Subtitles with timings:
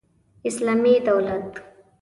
[0.45, 1.63] اسلامي دولت